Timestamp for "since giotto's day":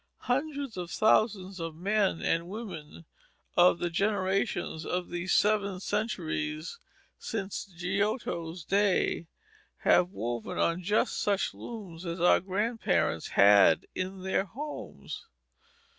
7.19-9.27